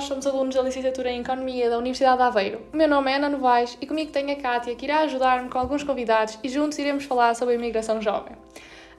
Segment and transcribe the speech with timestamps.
[0.00, 2.62] somos alunos da licenciatura em Economia da Universidade de Aveiro.
[2.72, 5.58] O meu nome é Ana Novaes e comigo tenho a Kátia, que irá ajudar-me com
[5.58, 8.36] alguns convidados e juntos iremos falar sobre a imigração jovem.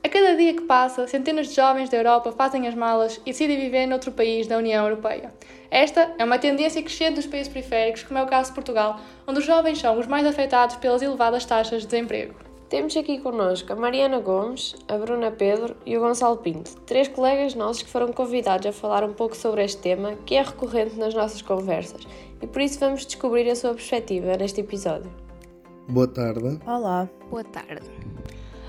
[0.03, 3.57] A cada dia que passa, centenas de jovens da Europa fazem as malas e decidem
[3.57, 5.33] viver noutro país da União Europeia.
[5.71, 9.39] Esta é uma tendência crescente dos países periféricos, como é o caso de Portugal, onde
[9.39, 12.48] os jovens são os mais afetados pelas elevadas taxas de desemprego.
[12.69, 17.55] Temos aqui connosco a Mariana Gomes, a Bruna Pedro e o Gonçalo Pinto, três colegas
[17.55, 21.15] nossos que foram convidados a falar um pouco sobre este tema que é recorrente nas
[21.15, 22.07] nossas conversas
[22.39, 25.11] e por isso vamos descobrir a sua perspectiva neste episódio.
[25.87, 26.59] Boa tarde.
[26.67, 27.09] Olá.
[27.31, 27.89] Boa tarde.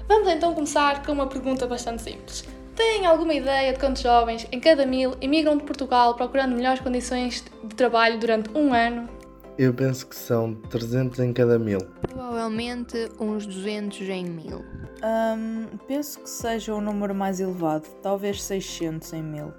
[0.08, 2.48] Vamos então começar com uma pergunta bastante simples.
[2.74, 7.44] Têm alguma ideia de quantos jovens em cada mil emigram de Portugal procurando melhores condições
[7.62, 9.19] de trabalho durante um ano?
[9.60, 11.80] Eu penso que são 300 em cada mil.
[12.00, 14.64] Provavelmente uns 200 em mil.
[15.04, 19.52] Hum, penso que seja o número mais elevado, talvez 600 em mil.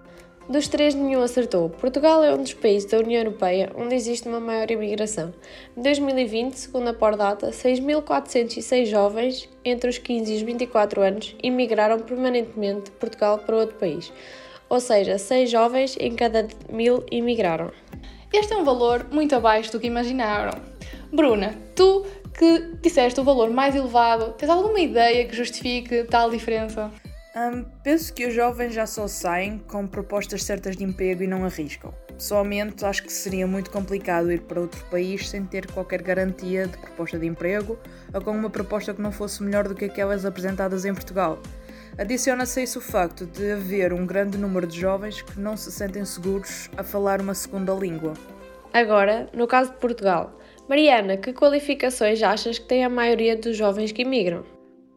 [0.49, 1.69] Dos três, nenhum acertou.
[1.69, 5.31] Portugal é um dos países da União Europeia onde existe uma maior imigração.
[5.77, 11.99] Em 2020, segundo a Pordata, 6.406 jovens entre os 15 e os 24 anos imigraram
[11.99, 14.11] permanentemente de Portugal para outro país.
[14.67, 17.71] Ou seja, 6 jovens em cada mil imigraram.
[18.33, 20.57] Este é um valor muito abaixo do que imaginaram.
[21.11, 26.89] Bruna, tu que disseste o valor mais elevado, tens alguma ideia que justifique tal diferença?
[27.35, 31.43] Hum, penso que os jovens já só saem com propostas certas de emprego e não
[31.43, 31.93] arriscam.
[32.07, 36.77] Pessoalmente, acho que seria muito complicado ir para outro país sem ter qualquer garantia de
[36.77, 37.77] proposta de emprego
[38.13, 41.39] ou com uma proposta que não fosse melhor do que aquelas apresentadas em Portugal.
[41.97, 45.71] Adiciona-se a isso o facto de haver um grande número de jovens que não se
[45.71, 48.13] sentem seguros a falar uma segunda língua.
[48.73, 53.91] Agora, no caso de Portugal, Mariana, que qualificações achas que tem a maioria dos jovens
[53.91, 54.43] que imigram?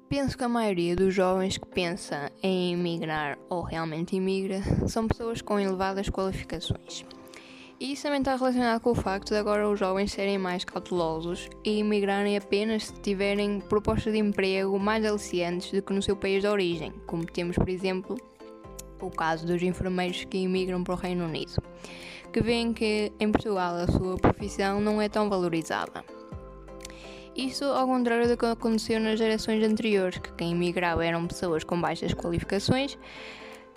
[0.09, 5.43] Penso que a maioria dos jovens que pensa em emigrar ou realmente imigra são pessoas
[5.43, 7.05] com elevadas qualificações.
[7.85, 11.81] Isso também está relacionado com o facto de agora os jovens serem mais cautelosos e
[11.81, 16.49] imigrarem apenas se tiverem propostas de emprego mais aliciantes do que no seu país de
[16.49, 18.17] origem, como temos, por exemplo,
[19.03, 21.63] o caso dos enfermeiros que imigram para o Reino Unido,
[22.33, 26.03] que veem que em Portugal a sua profissão não é tão valorizada.
[27.37, 31.79] Isso ao contrário do que aconteceu nas gerações anteriores, que quem imigrava eram pessoas com
[31.79, 32.97] baixas qualificações,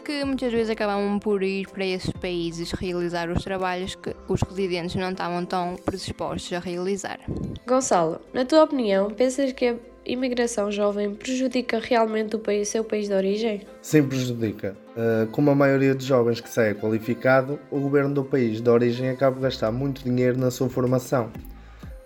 [0.03, 4.96] que muitas vezes acabavam por ir para esses países realizar os trabalhos que os residentes
[4.96, 7.19] não estavam tão predispostos a realizar.
[7.68, 9.75] Gonçalo, na tua opinião, pensas que a
[10.06, 13.62] imigração jovem prejudica realmente o país, seu país de origem?
[13.81, 14.75] Sim, prejudica.
[14.96, 18.69] Uh, como a maioria dos jovens que sai é qualificado, o governo do país de
[18.69, 21.31] origem acaba de gastar muito dinheiro na sua formação,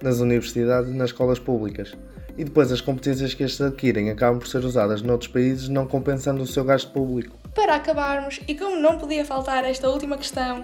[0.01, 1.95] nas universidades e nas escolas públicas.
[2.37, 6.41] E depois as competências que estes adquirem acabam por ser usadas noutros países, não compensando
[6.41, 7.37] o seu gasto público.
[7.53, 10.63] Para acabarmos, e como não podia faltar esta última questão,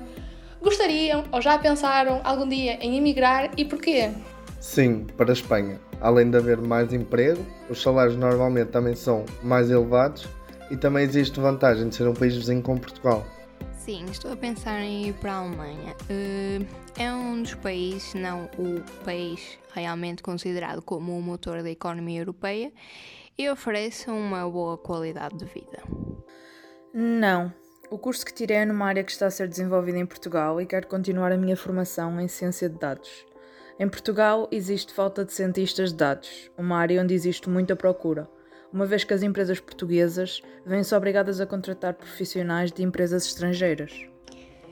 [0.62, 4.12] gostariam ou já pensaram algum dia em emigrar e porquê?
[4.60, 5.80] Sim, para a Espanha.
[6.00, 10.28] Além de haver mais emprego, os salários normalmente também são mais elevados
[10.70, 13.26] e também existe vantagem de ser um país vizinho com Portugal.
[13.88, 15.96] Sim, estou a pensar em ir para a Alemanha.
[16.12, 16.68] Uh,
[17.00, 22.20] é um dos países, se não o país realmente considerado como o motor da economia
[22.20, 22.74] europeia
[23.38, 25.82] e oferece uma boa qualidade de vida.
[26.94, 27.54] Não.
[27.90, 30.66] O curso que tirei é numa área que está a ser desenvolvida em Portugal e
[30.66, 33.26] quero continuar a minha formação em ciência de dados.
[33.80, 38.30] Em Portugal existe falta de cientistas de dados, uma área onde existe muita procura,
[38.72, 43.92] uma vez que as empresas portuguesas vêm-se obrigadas a contratar profissionais de empresas estrangeiras.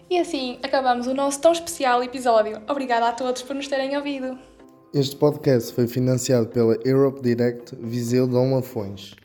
[0.10, 2.62] E assim acabamos o nosso tão especial episódio.
[2.70, 4.38] Obrigada a todos por nos terem ouvido.
[4.94, 9.16] Este podcast foi financiado pela Europe Direct Viseu Dom Lafões.